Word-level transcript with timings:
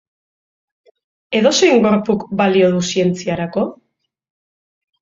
Edozein 1.41 1.83
gorpuk 1.85 2.27
balio 2.41 2.73
du 2.79 2.83
zientziarako? 2.89 3.71